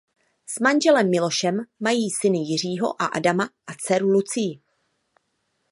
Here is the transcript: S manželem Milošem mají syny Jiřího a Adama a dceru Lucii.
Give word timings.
S 0.45 0.59
manželem 0.59 1.09
Milošem 1.09 1.57
mají 1.79 2.11
syny 2.11 2.37
Jiřího 2.37 3.01
a 3.01 3.05
Adama 3.05 3.49
a 3.67 3.73
dceru 3.77 4.09
Lucii. 4.09 4.61